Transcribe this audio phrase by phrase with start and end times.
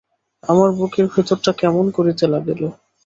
[0.43, 2.61] আমার বুকের ভিতরটা কেমন করিতে লাগিল।